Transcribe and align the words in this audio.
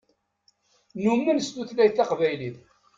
Numen 1.03 1.37
s 1.41 1.47
tutlayt 1.49 1.93
taqbaylit. 1.97 2.57